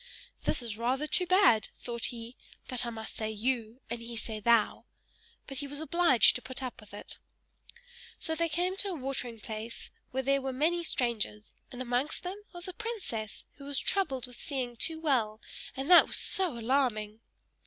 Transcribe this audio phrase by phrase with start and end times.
[0.45, 2.35] "This is rather too bad," thought he,
[2.69, 4.85] "that I must say YOU and he say THOU,"
[5.45, 7.19] but he was now obliged to put up with it.
[8.17, 12.37] So they came to a watering place where there were many strangers, and amongst them
[12.51, 15.39] was a princess, who was troubled with seeing too well;
[15.77, 17.19] and that was so alarming!